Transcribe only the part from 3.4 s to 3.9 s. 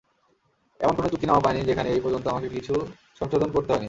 করতে হয়নি।